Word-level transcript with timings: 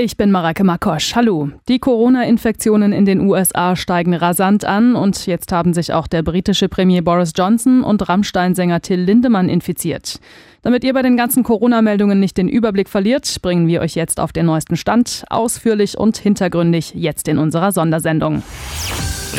Ich 0.00 0.16
bin 0.16 0.30
Mareike 0.30 0.64
Makosch. 0.64 1.14
Hallo. 1.14 1.50
Die 1.68 1.78
Corona-Infektionen 1.78 2.94
in 2.94 3.04
den 3.04 3.20
USA 3.20 3.76
steigen 3.76 4.14
rasant 4.14 4.64
an 4.64 4.96
und 4.96 5.26
jetzt 5.26 5.52
haben 5.52 5.74
sich 5.74 5.92
auch 5.92 6.06
der 6.06 6.22
britische 6.22 6.70
Premier 6.70 7.02
Boris 7.02 7.34
Johnson 7.36 7.84
und 7.84 8.08
Rammstein-Sänger 8.08 8.80
Till 8.80 9.00
Lindemann 9.00 9.50
infiziert. 9.50 10.18
Damit 10.62 10.82
ihr 10.82 10.94
bei 10.94 11.02
den 11.02 11.18
ganzen 11.18 11.42
Corona-Meldungen 11.42 12.18
nicht 12.18 12.38
den 12.38 12.48
Überblick 12.48 12.88
verliert, 12.88 13.42
bringen 13.42 13.66
wir 13.66 13.82
euch 13.82 13.94
jetzt 13.94 14.18
auf 14.18 14.32
den 14.32 14.46
neuesten 14.46 14.78
Stand, 14.78 15.24
ausführlich 15.28 15.98
und 15.98 16.16
hintergründig, 16.16 16.94
jetzt 16.94 17.28
in 17.28 17.36
unserer 17.36 17.70
Sondersendung. 17.70 18.42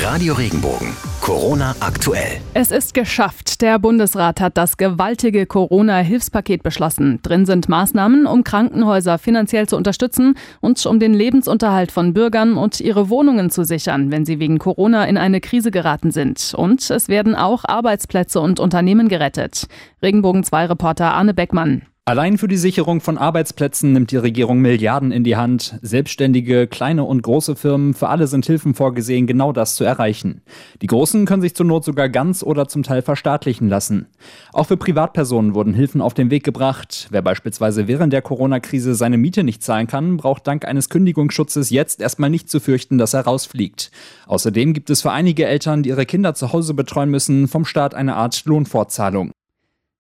Radio 0.02 0.34
Regenbogen. 0.34 0.96
Corona 1.22 1.76
aktuell. 1.80 2.42
Es 2.56 2.72
ist 2.72 2.96
geschafft. 2.96 3.62
Der 3.62 3.78
Bundesrat 3.78 4.42
hat 4.42 4.58
das 4.58 4.78
gewaltige 4.78 5.46
Corona-Hilfspaket 5.46 6.64
beschlossen. 6.64 7.20
Drin 7.22 7.46
sind 7.46 7.70
Maßnahmen, 7.70 8.26
um 8.26 8.44
Krankenhäuser 8.44 9.20
finanziell 9.20 9.70
zu 9.70 9.78
unterstützen 9.78 10.36
und 10.62 10.84
um 10.88 11.00
den 11.00 11.14
Lebensunterhalt 11.14 11.92
von 11.92 12.14
Bürgern 12.14 12.58
und 12.58 12.82
ihre 12.82 13.10
Wohnungen 13.10 13.52
zu 13.52 13.64
sichern, 13.64 14.12
wenn 14.12 14.26
sie 14.26 14.40
wegen 14.40 14.58
Corona 14.58 15.06
in 15.06 15.18
eine 15.18 15.40
Krise 15.40 15.70
geraten 15.70 16.10
sind. 16.10 16.54
Und 16.58 16.90
es 16.90 17.08
werden 17.08 17.36
auch 17.36 17.64
Arbeitsplätze 17.64 18.42
und 18.42 18.60
Unternehmen 18.60 19.10
gerettet. 19.10 19.68
Regenbogen 20.02 20.44
2 20.44 20.66
Reporter 20.66 21.14
Arne 21.14 21.36
Beckmann. 21.36 21.84
Allein 22.06 22.38
für 22.38 22.50
die 22.50 22.58
Sicherung 22.58 23.00
von 23.00 23.18
Arbeitsplätzen 23.18 23.94
nimmt 23.94 24.12
die 24.12 24.18
Regierung 24.18 24.60
Milliarden 24.60 25.14
in 25.14 25.24
die 25.24 25.38
Hand. 25.38 25.80
Selbstständige, 25.82 26.68
kleine 26.68 27.06
und 27.06 27.22
große 27.22 27.56
Firmen, 27.56 27.94
für 27.94 28.10
alle 28.10 28.28
sind 28.28 28.46
Hilfen 28.46 28.74
vorgesehen, 28.74 29.26
genau 29.26 29.54
das 29.54 29.76
zu 29.76 29.86
erreichen. 29.86 30.42
Die 30.82 30.88
Großen 30.88 31.26
können 31.26 31.42
sich 31.42 31.56
zur 31.56 31.66
Not 31.66 31.86
sogar 31.86 32.10
ganz 32.10 32.44
oder 32.44 32.68
zum 32.68 32.84
Teil 32.84 33.04
verstaatlichen 33.04 33.70
lassen. 33.70 34.08
Auch 34.52 34.68
für 34.68 34.76
Privatpersonen 34.76 35.56
wurden 35.56 35.74
Hilfen 35.74 36.02
auf 36.02 36.14
den 36.14 36.30
Weg 36.30 36.44
gebracht. 36.44 37.08
Wer 37.10 37.22
beispielsweise 37.22 37.88
während 37.88 38.12
der 38.12 38.22
Corona-Krise 38.22 38.96
seine 38.96 39.18
Miete 39.18 39.46
nicht 39.46 39.64
zahlen 39.64 39.88
kann, 39.88 40.18
braucht 40.18 40.46
dank 40.46 40.66
eines 40.66 40.90
Kündigungsschutzes 40.90 41.70
jetzt 41.70 42.02
erstmal 42.02 42.30
nicht 42.30 42.50
zu 42.50 42.60
fürchten, 42.60 42.98
dass 42.98 43.14
er 43.14 43.22
rausfliegt. 43.22 43.92
Außerdem 44.28 44.74
gibt 44.74 44.90
es 44.90 45.02
für 45.02 45.12
einige 45.12 45.46
Eltern, 45.46 45.84
die 45.84 45.90
ihre 45.92 46.06
Kinder 46.06 46.36
zu 46.36 46.52
Hause 46.52 46.74
betreuen 46.74 47.12
müssen, 47.12 47.48
vom 47.48 47.64
Staat 47.64 47.96
eine 47.96 48.18
Art 48.18 48.44
Lohnfortzahlung. 48.44 49.32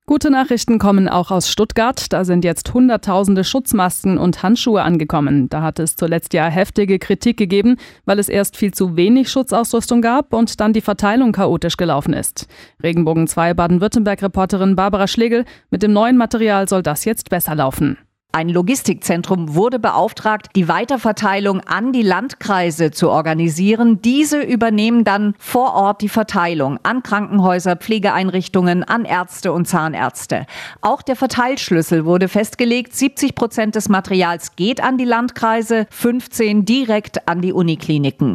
Gute 0.05 0.29
Nachrichten 0.29 0.79
kommen 0.79 1.07
auch 1.07 1.31
aus 1.31 1.49
Stuttgart. 1.49 2.11
Da 2.11 2.25
sind 2.25 2.43
jetzt 2.43 2.73
Hunderttausende 2.73 3.45
Schutzmasken 3.45 4.17
und 4.17 4.43
Handschuhe 4.43 4.81
angekommen. 4.81 5.47
Da 5.47 5.61
hat 5.61 5.79
es 5.79 5.95
zuletzt 5.95 6.33
ja 6.33 6.47
heftige 6.47 6.99
Kritik 6.99 7.37
gegeben, 7.37 7.77
weil 8.03 8.19
es 8.19 8.27
erst 8.27 8.57
viel 8.57 8.73
zu 8.73 8.97
wenig 8.97 9.29
Schutzausrüstung 9.29 10.01
gab 10.01 10.33
und 10.33 10.59
dann 10.59 10.73
die 10.73 10.81
Verteilung 10.81 11.31
chaotisch 11.31 11.77
gelaufen 11.77 12.11
ist. 12.11 12.49
Regenbogen 12.83 13.27
2 13.27 13.53
Baden-Württemberg-Reporterin 13.53 14.75
Barbara 14.75 15.07
Schlegel, 15.07 15.45
mit 15.69 15.83
dem 15.83 15.93
neuen 15.93 16.17
Material 16.17 16.67
soll 16.67 16.83
das 16.83 17.05
jetzt 17.05 17.29
besser 17.29 17.55
laufen. 17.55 17.97
Ein 18.35 18.49
Logistikzentrum 18.49 19.53
wurde 19.53 19.77
beauftragt, 19.77 20.47
die 20.55 20.67
Weiterverteilung 20.67 21.59
an 21.61 21.93
die 21.93 22.01
Landkreise 22.01 22.89
zu 22.89 23.11
organisieren. 23.11 24.01
Diese 24.01 24.41
übernehmen 24.41 25.03
dann 25.03 25.35
vor 25.37 25.75
Ort 25.75 26.01
die 26.01 26.09
Verteilung 26.09 26.79
an 26.81 27.03
Krankenhäuser, 27.03 27.75
Pflegeeinrichtungen, 27.75 28.83
an 28.83 29.05
Ärzte 29.05 29.53
und 29.53 29.67
Zahnärzte. 29.67 30.47
Auch 30.81 31.03
der 31.03 31.15
Verteilschlüssel 31.15 32.05
wurde 32.05 32.27
festgelegt. 32.27 32.95
70 32.95 33.35
Prozent 33.35 33.75
des 33.75 33.87
Materials 33.87 34.55
geht 34.55 34.81
an 34.81 34.97
die 34.97 35.05
Landkreise, 35.05 35.85
15 35.91 36.65
direkt 36.65 37.27
an 37.27 37.39
die 37.39 37.53
Unikliniken. 37.53 38.33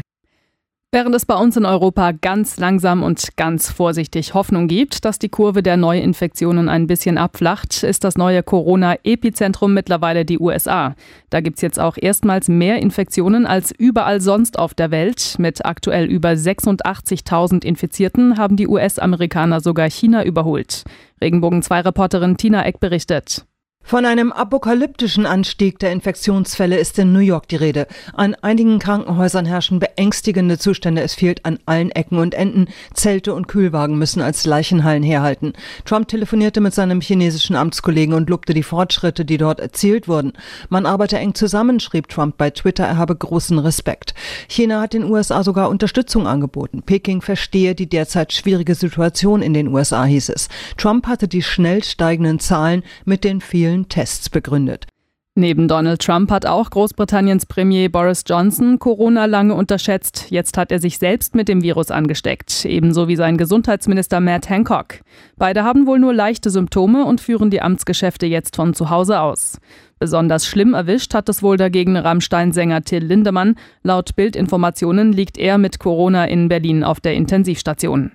Während 0.91 1.14
es 1.14 1.27
bei 1.27 1.34
uns 1.34 1.55
in 1.55 1.67
Europa 1.67 2.12
ganz 2.12 2.56
langsam 2.56 3.03
und 3.03 3.36
ganz 3.36 3.70
vorsichtig 3.70 4.33
Hoffnung 4.33 4.69
gibt, 4.69 5.05
dass 5.05 5.19
die 5.19 5.28
Kurve 5.28 5.62
der 5.62 5.77
Neuinfektionen 5.77 6.70
ein 6.70 6.86
bisschen 6.86 7.19
abflacht, 7.19 7.83
ist 7.83 8.05
das 8.05 8.17
neue 8.17 8.42
Corona-Epizentrum 8.42 9.75
mittlerweile 9.75 10.25
die 10.25 10.39
USA. 10.39 10.95
Da 11.28 11.42
gibt 11.42 11.58
es 11.58 11.62
jetzt 11.62 11.78
auch 11.78 11.98
erstmals 12.00 12.48
mehr 12.48 12.78
Infektionen 12.78 13.45
als 13.45 13.70
überall 13.70 14.22
sonst 14.22 14.58
auf 14.58 14.72
der 14.72 14.91
Welt. 14.91 15.34
Mit 15.39 15.67
aktuell 15.67 16.06
über 16.06 16.30
86.000 16.30 17.67
Infizierten 17.67 18.39
haben 18.39 18.56
die 18.56 18.67
US-Amerikaner 18.67 19.61
sogar 19.61 19.91
China 19.91 20.24
überholt. 20.24 20.85
Regenbogen 21.20 21.61
2 21.61 21.80
Reporterin 21.83 22.39
Tina 22.39 22.64
Eck 22.64 22.80
berichtet. 22.80 23.45
Von 23.88 24.04
einem 24.04 24.32
apokalyptischen 24.32 25.24
Anstieg 25.24 25.78
der 25.78 25.92
Infektionsfälle 25.92 26.76
ist 26.76 26.98
in 26.98 27.14
New 27.14 27.20
York 27.20 27.48
die 27.48 27.56
Rede. 27.56 27.86
An 28.12 28.34
einigen 28.34 28.78
Krankenhäusern 28.78 29.46
herrschen 29.46 29.78
beängstigende 29.78 30.58
Zustände. 30.58 31.00
Es 31.00 31.14
fehlt 31.14 31.46
an 31.46 31.58
allen 31.64 31.90
Ecken 31.92 32.18
und 32.18 32.34
Enden. 32.34 32.68
Zelte 32.92 33.32
und 33.32 33.48
Kühlwagen 33.48 33.96
müssen 33.96 34.20
als 34.20 34.44
Leichenhallen 34.44 35.02
herhalten. 35.02 35.54
Trump 35.86 36.06
telefonierte 36.06 36.60
mit 36.60 36.74
seinem 36.74 37.00
chinesischen 37.00 37.56
Amtskollegen 37.56 38.14
und 38.14 38.28
lobte 38.28 38.52
die 38.52 38.62
Fortschritte, 38.62 39.24
die 39.24 39.38
dort 39.38 39.58
erzielt 39.58 40.06
wurden. 40.06 40.34
Man 40.68 40.84
arbeite 40.84 41.16
eng 41.16 41.34
zusammen, 41.34 41.80
schrieb 41.80 42.08
Trump 42.10 42.36
bei 42.36 42.50
Twitter, 42.50 42.84
er 42.84 42.98
habe 42.98 43.16
großen 43.16 43.58
Respekt. 43.58 44.12
China 44.48 44.82
hat 44.82 44.92
den 44.92 45.05
USA 45.05 45.42
sogar 45.42 45.70
Unterstützung 45.70 46.26
angeboten. 46.26 46.82
Peking 46.82 47.22
verstehe 47.22 47.74
die 47.74 47.88
derzeit 47.88 48.34
schwierige 48.34 48.74
Situation 48.74 49.40
in 49.40 49.55
den 49.55 49.68
USA, 49.68 50.05
hieß 50.05 50.28
es. 50.28 50.50
Trump 50.76 51.06
hatte 51.06 51.26
die 51.26 51.42
schnell 51.42 51.82
steigenden 51.82 52.38
Zahlen 52.38 52.82
mit 53.06 53.24
den 53.24 53.40
vielen 53.40 53.77
aktuellen 53.78 53.89
Tests 53.89 54.30
begründet. 54.30 54.86
Neben 55.34 55.68
Donald 55.68 56.02
Trump 56.02 56.33
hat 56.33 56.46
auch 56.46 56.68
Großbritanniens 56.68 57.46
Premier 57.46 57.89
Boris 57.89 58.24
Johnson 58.27 58.80
Corona 58.80 59.27
lange 59.27 59.55
unterschätzt. 59.55 60.27
Jetzt 60.30 60.58
hat 60.58 60.72
er 60.72 60.80
sich 60.80 60.98
selbst 60.98 61.36
mit 61.36 61.46
dem 61.46 61.62
Virus 61.62 61.92
angesteckt, 61.92 62.64
ebenso 62.64 63.06
wie 63.06 63.14
sein 63.14 63.36
Gesundheitsminister 63.36 64.18
Matt 64.18 64.48
Hancock. 64.48 64.98
Beide 65.36 65.62
haben 65.62 65.86
wohl 65.86 66.00
nur 66.00 66.12
leichte 66.12 66.50
Symptome 66.50 67.05
und 67.05 67.20
führen 67.20 67.50
die 67.50 67.62
Amtsgeschäfte 67.62 68.27
jetzt 68.27 68.56
von 68.56 68.74
zu 68.74 68.90
Hause 68.90 69.20
aus. 69.20 69.61
Besonders 70.00 70.44
schlimm 70.44 70.74
erwischt 70.74 71.14
hat 71.14 71.28
es 71.28 71.40
wohl 71.40 71.56
dagegen 71.56 71.96
Rammstein-Sänger 71.96 72.83
Till 72.83 73.05
Lindemann. 73.05 73.55
Laut 73.84 74.17
Bildinformationen 74.17 75.12
liegt 75.12 75.38
er 75.38 75.56
mit 75.58 75.78
Corona 75.78 76.24
in 76.24 76.48
Berlin 76.48 76.83
auf 76.83 76.98
der 76.98 77.14
Intensivstation. 77.14 78.11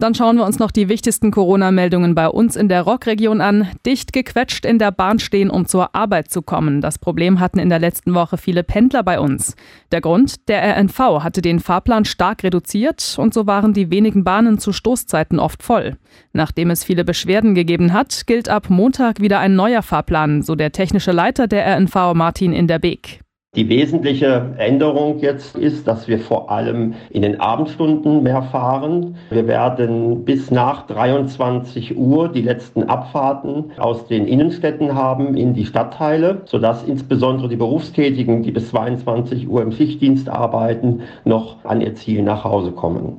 Dann 0.00 0.14
schauen 0.14 0.38
wir 0.38 0.46
uns 0.46 0.58
noch 0.58 0.70
die 0.70 0.88
wichtigsten 0.88 1.30
Corona-Meldungen 1.30 2.14
bei 2.14 2.26
uns 2.26 2.56
in 2.56 2.70
der 2.70 2.80
Rockregion 2.80 3.42
an. 3.42 3.68
Dicht 3.84 4.14
gequetscht 4.14 4.64
in 4.64 4.78
der 4.78 4.92
Bahn 4.92 5.18
stehen, 5.18 5.50
um 5.50 5.66
zur 5.66 5.94
Arbeit 5.94 6.30
zu 6.30 6.40
kommen. 6.40 6.80
Das 6.80 6.98
Problem 6.98 7.38
hatten 7.38 7.58
in 7.58 7.68
der 7.68 7.80
letzten 7.80 8.14
Woche 8.14 8.38
viele 8.38 8.64
Pendler 8.64 9.02
bei 9.02 9.20
uns. 9.20 9.56
Der 9.92 10.00
Grund? 10.00 10.48
Der 10.48 10.62
RNV 10.74 11.22
hatte 11.22 11.42
den 11.42 11.60
Fahrplan 11.60 12.06
stark 12.06 12.44
reduziert 12.44 13.16
und 13.18 13.34
so 13.34 13.46
waren 13.46 13.74
die 13.74 13.90
wenigen 13.90 14.24
Bahnen 14.24 14.58
zu 14.58 14.72
Stoßzeiten 14.72 15.38
oft 15.38 15.62
voll. 15.62 15.98
Nachdem 16.32 16.70
es 16.70 16.82
viele 16.82 17.04
Beschwerden 17.04 17.54
gegeben 17.54 17.92
hat, 17.92 18.26
gilt 18.26 18.48
ab 18.48 18.70
Montag 18.70 19.20
wieder 19.20 19.38
ein 19.38 19.54
neuer 19.54 19.82
Fahrplan, 19.82 20.40
so 20.40 20.54
der 20.54 20.72
technische 20.72 21.12
Leiter 21.12 21.46
der 21.46 21.76
RNV 21.76 22.14
Martin 22.14 22.54
in 22.54 22.68
der 22.68 22.78
Beek. 22.78 23.20
Die 23.56 23.68
wesentliche 23.68 24.54
Änderung 24.58 25.18
jetzt 25.18 25.56
ist, 25.56 25.88
dass 25.88 26.06
wir 26.06 26.20
vor 26.20 26.52
allem 26.52 26.94
in 27.10 27.22
den 27.22 27.40
Abendstunden 27.40 28.22
mehr 28.22 28.42
fahren. 28.42 29.16
Wir 29.28 29.48
werden 29.48 30.24
bis 30.24 30.52
nach 30.52 30.86
23 30.86 31.96
Uhr 31.96 32.28
die 32.28 32.42
letzten 32.42 32.84
Abfahrten 32.84 33.72
aus 33.76 34.06
den 34.06 34.28
Innenstädten 34.28 34.94
haben 34.94 35.36
in 35.36 35.52
die 35.52 35.66
Stadtteile, 35.66 36.42
sodass 36.44 36.84
insbesondere 36.84 37.48
die 37.48 37.56
Berufstätigen, 37.56 38.44
die 38.44 38.52
bis 38.52 38.70
22 38.70 39.48
Uhr 39.48 39.62
im 39.62 39.72
Schichtdienst 39.72 40.28
arbeiten, 40.28 41.02
noch 41.24 41.64
an 41.64 41.80
ihr 41.80 41.96
Ziel 41.96 42.22
nach 42.22 42.44
Hause 42.44 42.70
kommen. 42.70 43.18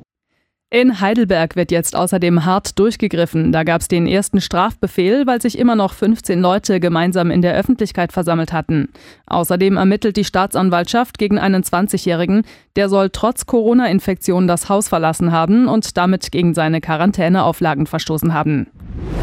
In 0.74 1.02
Heidelberg 1.02 1.54
wird 1.54 1.70
jetzt 1.70 1.94
außerdem 1.94 2.46
hart 2.46 2.78
durchgegriffen. 2.78 3.52
Da 3.52 3.62
gab 3.62 3.82
es 3.82 3.88
den 3.88 4.06
ersten 4.06 4.40
Strafbefehl, 4.40 5.26
weil 5.26 5.42
sich 5.42 5.58
immer 5.58 5.76
noch 5.76 5.92
15 5.92 6.40
Leute 6.40 6.80
gemeinsam 6.80 7.30
in 7.30 7.42
der 7.42 7.54
Öffentlichkeit 7.54 8.10
versammelt 8.10 8.54
hatten. 8.54 8.88
Außerdem 9.26 9.76
ermittelt 9.76 10.16
die 10.16 10.24
Staatsanwaltschaft 10.24 11.18
gegen 11.18 11.38
einen 11.38 11.62
20-Jährigen, 11.62 12.46
der 12.74 12.88
soll 12.88 13.10
trotz 13.10 13.44
Corona-Infektion 13.44 14.48
das 14.48 14.70
Haus 14.70 14.88
verlassen 14.88 15.30
haben 15.30 15.68
und 15.68 15.98
damit 15.98 16.32
gegen 16.32 16.54
seine 16.54 16.80
Quarantäneauflagen 16.80 17.84
verstoßen 17.86 18.32
haben. 18.32 18.68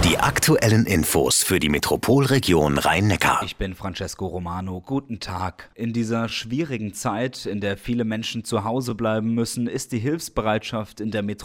Die 0.04 0.18
aktuellen 0.18 0.86
Infos 0.86 1.44
für 1.44 1.60
die 1.60 1.70
Metropolregion 1.70 2.78
Rhein-Neckar. 2.78 3.42
Ich 3.44 3.58
bin 3.58 3.76
Francesco 3.76 4.28
Romano. 4.28 4.82
Guten 4.86 5.20
Tag. 5.20 5.70
In 5.76 5.94
dieser 5.94 6.30
schwierigen 6.30 6.94
Zeit, 6.94 7.46
in 7.46 7.60
der 7.60 7.78
viele 7.78 8.06
Menschen 8.06 8.44
zu 8.44 8.64
Hause 8.64 8.96
bleiben 8.96 9.34
müssen, 9.34 9.68
ist 9.68 9.92
die 9.92 10.00
Hilfsbereitschaft 10.00 11.00
in 11.00 11.12
der 11.12 11.22
Metropolregion 11.22 11.39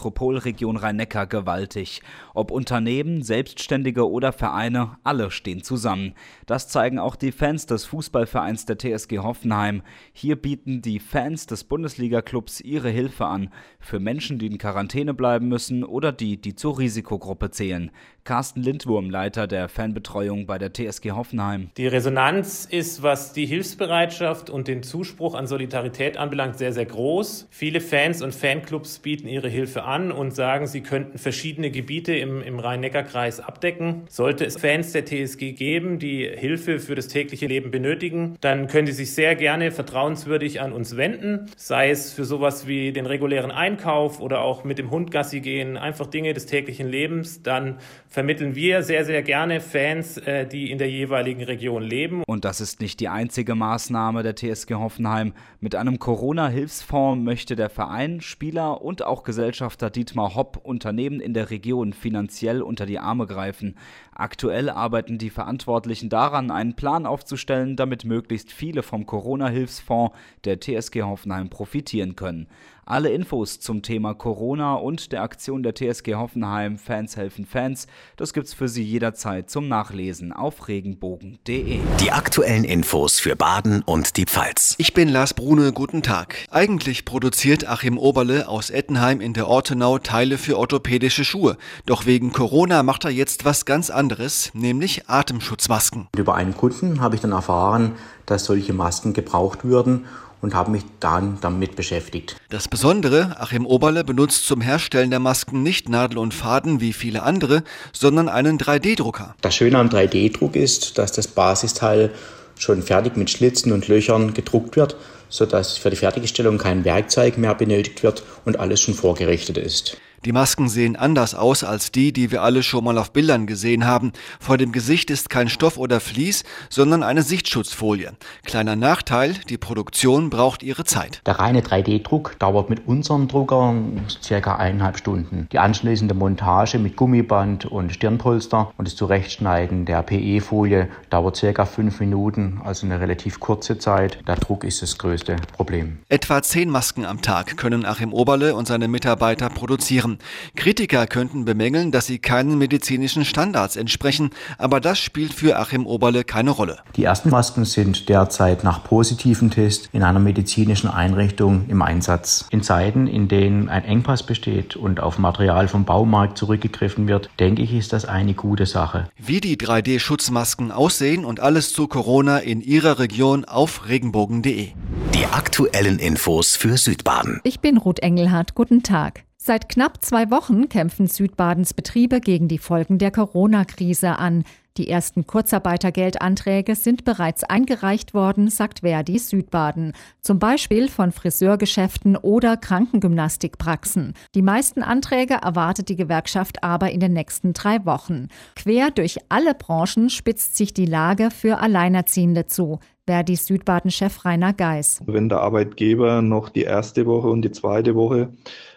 Rhein-Neckar 0.85 1.27
gewaltig. 1.27 2.03
Ob 2.35 2.51
Unternehmen, 2.51 3.23
Selbstständige 3.23 4.11
oder 4.11 4.33
Vereine, 4.33 4.97
alle 5.03 5.31
stehen 5.31 5.63
zusammen. 5.63 6.15
Das 6.47 6.69
zeigen 6.69 6.99
auch 6.99 7.17
die 7.17 7.33
Fans 7.33 7.67
des 7.67 7.85
Fußballvereins 7.87 8.67
der 8.67 8.79
TSG 8.79 9.19
Hoffenheim. 9.19 9.83
Hier 10.13 10.37
bieten 10.37 10.83
die 10.83 11.01
Fans 11.01 11.47
des 11.47 11.65
Bundesliga-Clubs 11.65 12.61
ihre 12.61 12.91
Hilfe 12.91 13.27
an 13.27 13.51
für 13.79 14.01
Menschen, 14.01 14.39
die 14.39 14.47
in 14.47 14.59
Quarantäne 14.59 15.15
bleiben 15.15 15.49
müssen 15.49 15.85
oder 15.85 16.13
die, 16.13 16.41
die 16.41 16.55
zur 16.55 16.79
Risikogruppe 16.79 17.51
zählen. 17.51 17.91
Carsten 18.25 18.63
Lindwurm, 18.63 19.11
Leiter 19.11 19.47
der 19.47 19.69
Fanbetreuung 19.69 20.47
bei 20.47 20.57
der 20.57 20.73
TSG 20.73 21.11
Hoffenheim. 21.11 21.71
Die 21.77 21.87
Resonanz 21.87 22.65
ist, 22.65 23.03
was 23.03 23.35
die 23.35 23.45
Hilfsbereitschaft 23.45 24.49
und 24.49 24.67
den 24.67 24.83
Zuspruch 24.83 25.35
an 25.35 25.47
Solidarität 25.47 26.17
anbelangt, 26.17 26.57
sehr, 26.57 26.73
sehr 26.73 26.87
groß. 26.87 27.49
Viele 27.51 27.81
Fans 27.81 28.23
und 28.23 28.35
Fanclubs 28.35 28.99
bieten 28.99 29.29
ihre 29.29 29.49
Hilfe 29.49 29.84
an 29.85 30.13
und 30.13 30.35
sagen, 30.35 30.67
sie 30.67 30.83
könnten 30.83 31.19
verschiedene 31.19 31.71
Gebiete 31.71 32.15
im, 32.15 32.43
im 32.43 32.59
Rhein-Neckar-Kreis 32.59 33.41
abdecken. 33.41 34.03
Sollte 34.09 34.45
es 34.45 34.57
Fans 34.57 34.93
der 34.93 35.05
TSG 35.05 35.53
geben, 35.53 35.99
die 35.99 36.27
Hilfe 36.27 36.79
für 36.79 36.95
das 36.95 37.09
tägliche 37.09 37.47
Leben 37.47 37.71
benötigen, 37.71 38.37
dann 38.41 38.69
können 38.69 38.87
sie 38.87 38.93
sich 38.93 39.15
sehr 39.15 39.35
gerne 39.35 39.71
vertrauenswürdig 39.71 40.61
an 40.61 40.73
uns 40.73 40.97
wenden, 40.97 41.47
sei 41.57 41.91
es 41.91 42.13
für 42.13 42.25
sowas 42.25 42.67
wie 42.67 42.93
den 42.93 43.07
regulären 43.07 43.51
Einkauf 43.51 44.21
oder 44.21 44.41
auch 44.41 44.65
mit 44.65 44.79
dem 44.79 44.91
Hund 44.91 45.11
Gassi 45.11 45.41
gehen, 45.41 45.77
einfach 45.77 46.07
Dinge 46.07 46.33
des 46.33 46.47
täglichen 46.47 46.89
Lebens. 46.89 47.43
Dann 47.43 47.79
vermitteln 48.09 48.55
wir 48.55 48.83
sehr, 48.83 49.05
sehr 49.05 49.23
gerne 49.23 49.61
Fans, 49.61 50.19
äh, 50.19 50.47
die 50.47 50.71
in 50.71 50.79
der 50.79 50.89
jeweiligen 50.89 51.43
Region 51.43 51.83
leben. 51.83 52.23
Und 52.27 52.45
das 52.45 52.61
ist 52.61 52.81
nicht 52.81 53.01
die 53.01 53.09
einzige 53.09 53.55
Maßnahme 53.55 54.23
der 54.23 54.37
TSG 54.37 54.75
Hoffenheim. 54.75 55.33
Mit 55.61 55.75
einem 55.75 55.99
Corona-Hilfsfonds 55.99 57.25
möchte 57.25 57.57
der 57.57 57.71
Verein, 57.71 58.21
Spieler 58.21 58.83
und 58.83 59.05
auch 59.05 59.25
Gesellschafter 59.75 59.91
Dietmar 59.91 60.37
Hopp 60.37 60.61
Unternehmen 60.63 61.19
in 61.19 61.35
der 61.35 61.51
Region 61.51 61.95
finanziell 61.95 62.63
unter 62.63 62.87
die 62.87 63.01
Arme 63.01 63.27
greifen. 63.27 63.77
Aktuell 64.13 64.71
arbeiten 64.71 65.19
die 65.19 65.31
Verantwortlichen 65.31 66.09
daran, 66.09 66.53
einen 66.53 66.77
Plan 66.77 67.07
aufzustellen, 67.07 67.75
damit 67.75 68.05
möglichst 68.05 68.53
viele 68.53 68.85
vom 68.85 69.05
Corona-Hilfsfonds 69.05 70.15
der 70.45 70.61
TSG 70.61 71.03
Hoffenheim 71.03 71.51
profitieren 71.51 72.15
können. 72.15 72.47
Alle 72.87 73.09
Infos 73.13 73.61
zum 73.61 73.81
Thema 73.81 74.13
Corona 74.13 74.75
und 74.75 75.11
der 75.11 75.23
Aktion 75.23 75.63
der 75.63 75.75
TSG 75.75 76.17
Hoffenheim 76.17 76.77
Fans 76.77 77.17
helfen 77.17 77.47
Fans, 77.47 77.87
das 78.19 78.35
gibt's 78.35 78.53
für 78.53 78.69
Sie 78.69 78.83
jederzeit 78.83 79.49
zum 79.49 79.69
Nachlesen 79.69 80.35
auf 80.35 80.69
regenbogen.de. 80.69 81.81
Die 81.99 82.13
aktuellen 82.13 82.65
Infos 82.65 83.21
für 83.21 83.37
Baden 83.37 83.83
und 83.87 84.19
die 84.19 84.27
Pfalz. 84.27 84.75
Ich 84.77 84.93
bin 84.93 85.09
Lars 85.09 85.33
Brune, 85.33 85.73
guten 85.73 86.03
Tag. 86.03 86.37
Eigentlich 86.51 87.07
produziert 87.07 87.67
Achim 87.67 87.97
Oberle 87.97 88.49
aus 88.49 88.69
Ettenheim 88.69 89.23
in 89.23 89.33
der 89.33 89.49
Ortenau 89.49 89.99
Teile 89.99 90.37
für 90.37 90.59
orthopädische 90.59 91.25
Schuhe. 91.25 91.57
Doch 91.87 92.05
wegen 92.05 92.35
Corona 92.35 92.83
macht 92.83 93.07
er 93.07 93.11
jetzt 93.11 93.47
was 93.47 93.65
ganz 93.65 93.89
anderes, 93.89 94.51
nämlich 94.53 95.09
Atemschutzmasken. 95.09 96.09
Über 96.15 96.35
einen 96.35 96.55
Kunden 96.55 97.01
habe 97.01 97.15
ich 97.15 97.23
dann 97.23 97.33
erfahren, 97.33 97.93
dass 98.27 98.45
solche 98.45 98.75
Masken 98.75 99.15
gebraucht 99.15 99.65
würden 99.65 100.05
und 100.45 100.55
habe 100.55 100.71
mich 100.71 100.83
dann 101.01 101.39
damit 101.41 101.75
beschäftigt. 101.75 102.37
Das 102.51 102.69
Besondere, 102.69 103.37
Achim 103.41 103.65
Oberle 103.65 104.05
benutzt 104.05 104.47
zum 104.47 104.61
Herstellen 104.61 105.09
der 105.09 105.19
Masken 105.19 105.63
nicht 105.63 105.89
Nadel 105.89 106.19
und 106.19 106.35
Faden 106.35 106.83
wie 106.83 106.93
viele 106.93 107.23
andere, 107.23 107.65
sondern 107.95 108.29
einen 108.29 108.59
3D-Drucker. 108.59 109.35
Das 109.41 109.55
Schöne 109.55 109.79
am 109.79 109.89
3D-Druck 109.89 110.55
ist, 110.55 110.99
dass 110.99 111.13
das 111.13 111.29
Basisteil 111.29 112.11
schon 112.59 112.83
fertig 112.83 113.17
mit 113.17 113.31
Schlitzen 113.31 113.73
und 113.73 113.89
Löchern 113.89 114.35
gedruckt 114.35 114.77
wird, 114.77 114.97
sodass 115.31 115.79
für 115.79 115.89
die 115.89 115.97
Fertigstellung 115.97 116.59
kein 116.59 116.85
Werkzeug 116.85 117.39
mehr 117.39 117.55
benötigt 117.55 118.03
wird 118.03 118.23
und 118.45 118.61
alles 118.61 118.83
schon 118.83 118.93
vorgerichtet 118.93 119.57
ist. 119.57 119.97
Die 120.25 120.33
Masken 120.33 120.71
sehen 120.71 120.97
anders 120.97 121.35
aus 121.35 121.65
als 121.65 121.93
die, 121.93 122.11
die 122.11 122.31
wir 122.31 122.43
alle 122.43 122.63
schon 122.63 122.83
mal 122.85 122.97
auf 122.97 123.13
Bildern 123.13 123.47
gesehen 123.47 123.85
haben. 123.85 124.13
Vor 124.41 124.57
dem 124.57 124.73
Gesicht 124.73 125.11
ist 125.11 125.29
kein 125.29 125.51
Stoff 125.51 125.77
oder 125.77 126.01
Vlies, 126.01 126.45
sondern 126.71 127.03
eine 127.03 127.23
Sichtschutzfolie. 127.23 128.13
Kleiner 128.43 128.75
Nachteil, 128.75 129.35
die 129.51 129.59
Produktion 129.59 130.31
braucht 130.31 130.63
ihre 130.63 130.85
Zeit. 130.85 131.21
Der 131.27 131.39
reine 131.39 131.61
3D-Druck 131.61 132.39
dauert 132.39 132.71
mit 132.71 132.89
unserem 132.89 133.29
Drucker 133.29 133.75
circa 134.23 134.57
eineinhalb 134.57 134.97
Stunden. 134.97 135.47
Die 135.53 135.59
anschließende 135.59 136.15
Montage 136.15 136.79
mit 136.79 136.97
Gummiband 136.97 137.67
und 137.67 137.93
Stirnpolster 137.93 138.73
und 138.79 138.89
das 138.89 138.97
Zurechtschneiden 138.97 139.85
der 139.85 140.03
PE-Folie 140.03 140.89
dauert 141.11 141.37
circa 141.37 141.67
fünf 141.67 142.01
Minuten, 142.01 142.63
also 142.65 142.87
eine 142.87 142.99
relativ 142.99 143.41
kurze 143.41 143.77
Zeit. 143.77 144.19
Der 144.27 144.37
Druck 144.37 144.65
ist 144.65 144.81
das 144.81 144.97
größte 144.97 145.37
Problem. 145.53 145.99
Etwa 146.09 146.43
zehn 146.43 146.71
Masken 146.71 147.05
am 147.05 147.21
Tag 147.21 147.59
können 147.59 147.85
Achim 147.85 148.15
Oberle 148.15 148.55
und 148.55 148.67
seine 148.67 148.89
Mitarbeiter 148.89 149.51
produzieren. 149.51 150.14
Kritiker 150.57 151.07
könnten 151.07 151.45
bemängeln, 151.45 151.93
dass 151.93 152.07
sie 152.07 152.19
keinen 152.19 152.59
medizinischen 152.59 153.25
Standards 153.25 153.77
entsprechen, 153.77 154.31
aber 154.59 154.81
das 154.81 154.99
spielt 154.99 155.35
für 155.35 155.59
Achim 155.59 155.87
Oberle 155.87 156.25
keine 156.25 156.51
Rolle. 156.51 156.79
Die 156.97 157.05
ersten 157.05 157.31
Masken 157.31 157.65
sind 157.65 158.09
derzeit 158.09 158.65
nach 158.65 158.85
positiven 158.85 159.51
Test 159.51 159.89
in 159.93 160.03
einer 160.03 160.21
medizinischen 160.21 160.89
Einrichtung 160.89 161.67
im 161.69 161.83
Einsatz. 161.83 162.47
In 162.51 162.63
Zeiten, 162.63 163.07
in 163.07 163.29
denen 163.29 163.69
ein 163.69 163.85
Engpass 163.85 164.25
besteht 164.25 164.77
und 164.77 165.01
auf 165.01 165.19
Material 165.19 165.69
vom 165.69 165.85
Baumarkt 165.85 166.39
zurückgegriffen 166.39 167.09
wird, 167.09 167.31
denke 167.39 167.63
ich, 167.63 167.73
ist 167.73 167.93
das 167.93 168.05
eine 168.05 168.35
gute 168.35 168.67
Sache. 168.67 169.09
Wie 169.17 169.41
die 169.41 169.57
3D-Schutzmasken 169.57 170.71
aussehen 170.71 171.25
und 171.25 171.41
alles 171.41 171.73
zu 171.73 171.87
Corona 171.87 172.39
in 172.39 172.61
Ihrer 172.61 172.99
Region 172.99 173.45
auf 173.45 173.89
regenbogen.de. 173.89 174.73
Die 175.15 175.27
aktuellen 175.27 175.99
Infos 175.99 176.57
für 176.57 176.77
Südbaden. 176.77 177.41
Ich 177.45 177.61
bin 177.61 177.77
Ruth 177.77 178.01
Engelhardt. 178.01 178.55
Guten 178.55 178.83
Tag. 178.83 179.25
Seit 179.47 179.69
knapp 179.69 180.03
zwei 180.03 180.31
Wochen 180.31 180.71
kämpfen 180.71 181.07
Südbadens 181.07 181.75
Betriebe 181.75 182.21
gegen 182.23 182.49
die 182.49 182.57
Folgen 182.57 182.97
der 182.97 183.11
Corona-Krise 183.11 184.19
an. 184.19 184.45
Die 184.79 184.89
ersten 184.89 185.27
Kurzarbeitergeldanträge 185.27 186.75
sind 186.75 187.05
bereits 187.05 187.45
eingereicht 187.45 188.15
worden, 188.15 188.49
sagt 188.49 188.81
Verdi 188.81 189.19
Südbaden. 189.19 189.93
Zum 190.23 190.39
Beispiel 190.39 190.89
von 190.89 191.13
Friseurgeschäften 191.13 192.17
oder 192.17 192.57
Krankengymnastikpraxen. 192.57 194.15
Die 194.35 194.41
meisten 194.41 194.83
Anträge 194.83 195.35
erwartet 195.35 195.91
die 195.91 195.97
Gewerkschaft 195.97 196.65
aber 196.65 196.93
in 196.93 197.01
den 197.01 197.13
nächsten 197.13 197.53
drei 197.53 197.85
Wochen. 197.85 198.29
Quer 198.57 198.93
durch 198.93 199.19
alle 199.29 199.53
Branchen 199.53 200.09
spitzt 200.09 200.57
sich 200.57 200.73
die 200.73 200.87
Lage 200.87 201.31
für 201.31 201.59
Alleinerziehende 201.59 202.47
zu. 202.47 202.79
Verdi 203.07 203.37
Südbaden-Chef 203.37 204.25
Rainer 204.25 204.55
Geis. 204.55 205.03
Wenn 205.05 205.29
der 205.29 205.43
Arbeitgeber 205.43 206.23
noch 206.23 206.49
die 206.49 206.63
erste 206.63 207.05
Woche 207.05 207.29
und 207.29 207.43
die 207.43 207.53
zweite 207.53 207.95
Woche 207.95 208.31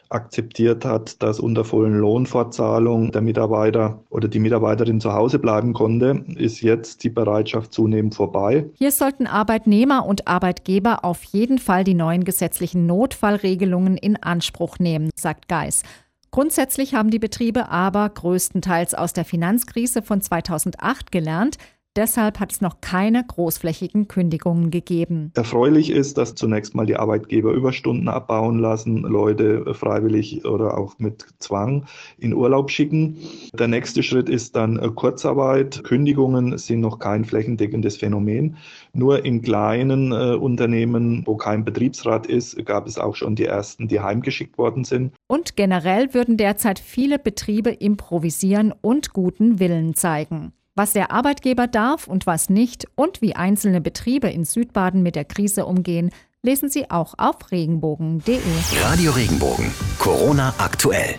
akzeptiert 0.09 0.85
hat, 0.85 1.21
dass 1.21 1.39
unter 1.39 1.63
vollen 1.63 1.99
Lohnfortzahlung 1.99 3.11
der 3.11 3.21
Mitarbeiter 3.21 4.03
oder 4.09 4.27
die 4.27 4.39
Mitarbeiterin 4.39 5.01
zu 5.01 5.13
Hause 5.13 5.39
bleiben 5.39 5.73
konnte, 5.73 6.23
ist 6.35 6.61
jetzt 6.61 7.03
die 7.03 7.09
Bereitschaft 7.09 7.73
zunehmend 7.73 8.15
vorbei. 8.15 8.69
Hier 8.73 8.91
sollten 8.91 9.27
Arbeitnehmer 9.27 10.05
und 10.05 10.27
Arbeitgeber 10.27 11.03
auf 11.03 11.23
jeden 11.23 11.59
Fall 11.59 11.83
die 11.83 11.93
neuen 11.93 12.23
gesetzlichen 12.23 12.85
Notfallregelungen 12.85 13.97
in 13.97 14.15
Anspruch 14.21 14.79
nehmen, 14.79 15.09
sagt 15.15 15.47
Geis. 15.47 15.83
Grundsätzlich 16.31 16.93
haben 16.93 17.09
die 17.09 17.19
Betriebe 17.19 17.69
aber 17.69 18.07
größtenteils 18.09 18.93
aus 18.93 19.13
der 19.13 19.25
Finanzkrise 19.25 20.01
von 20.01 20.21
2008 20.21 21.11
gelernt, 21.11 21.57
Deshalb 21.97 22.39
hat 22.39 22.51
es 22.51 22.61
noch 22.61 22.79
keine 22.79 23.23
großflächigen 23.25 24.07
Kündigungen 24.07 24.69
gegeben. 24.69 25.31
Erfreulich 25.33 25.89
ist, 25.89 26.19
dass 26.19 26.35
zunächst 26.35 26.75
mal 26.75 26.85
die 26.85 26.95
Arbeitgeber 26.95 27.51
Überstunden 27.51 28.07
abbauen 28.07 28.59
lassen, 28.59 28.97
Leute 29.01 29.73
freiwillig 29.73 30.45
oder 30.45 30.77
auch 30.77 30.99
mit 30.99 31.25
Zwang 31.39 31.87
in 32.19 32.35
Urlaub 32.35 32.69
schicken. 32.69 33.17
Der 33.57 33.67
nächste 33.67 34.03
Schritt 34.03 34.29
ist 34.29 34.55
dann 34.55 34.79
Kurzarbeit. 34.93 35.83
Kündigungen 35.83 36.59
sind 36.59 36.81
noch 36.81 36.99
kein 36.99 37.25
flächendeckendes 37.25 37.97
Phänomen. 37.97 38.57
Nur 38.93 39.25
in 39.25 39.41
kleinen 39.41 40.11
äh, 40.11 40.35
Unternehmen, 40.35 41.23
wo 41.25 41.35
kein 41.35 41.65
Betriebsrat 41.65 42.27
ist, 42.27 42.63
gab 42.63 42.85
es 42.85 42.99
auch 42.99 43.15
schon 43.15 43.33
die 43.33 43.45
ersten, 43.45 43.87
die 43.87 44.01
heimgeschickt 44.01 44.59
worden 44.59 44.83
sind. 44.83 45.15
Und 45.25 45.55
generell 45.55 46.13
würden 46.13 46.37
derzeit 46.37 46.77
viele 46.77 47.17
Betriebe 47.17 47.71
improvisieren 47.71 48.71
und 48.81 49.13
guten 49.13 49.59
Willen 49.59 49.95
zeigen. 49.95 50.53
Was 50.77 50.93
der 50.93 51.09
Arbeitgeber 51.09 51.65
darf 51.65 52.05
und 52.05 52.27
was 52.27 52.51
nicht 52.51 52.87
und 52.93 53.19
wie 53.19 53.35
einzelne 53.35 53.81
Betriebe 53.81 54.29
in 54.29 54.45
Südbaden 54.45 55.01
mit 55.01 55.15
der 55.15 55.25
Krise 55.25 55.65
umgehen, 55.65 56.11
lesen 56.43 56.69
Sie 56.69 56.91
auch 56.91 57.15
auf 57.17 57.51
regenbogen.de. 57.51 58.39
Radio 58.83 59.11
Regenbogen. 59.11 59.71
Corona 59.97 60.53
aktuell. 60.59 61.15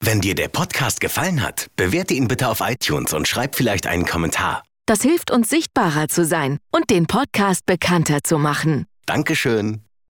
Wenn 0.00 0.22
dir 0.22 0.34
der 0.34 0.48
Podcast 0.48 1.02
gefallen 1.02 1.42
hat, 1.42 1.66
bewerte 1.76 2.14
ihn 2.14 2.26
bitte 2.26 2.48
auf 2.48 2.62
iTunes 2.62 3.12
und 3.12 3.28
schreib 3.28 3.54
vielleicht 3.54 3.86
einen 3.86 4.06
Kommentar. 4.06 4.62
Das 4.86 5.02
hilft 5.02 5.30
uns 5.30 5.50
sichtbarer 5.50 6.08
zu 6.08 6.24
sein 6.24 6.56
und 6.70 6.88
den 6.88 7.06
Podcast 7.06 7.66
bekannter 7.66 8.24
zu 8.24 8.38
machen. 8.38 8.86
Dankeschön. 9.04 9.82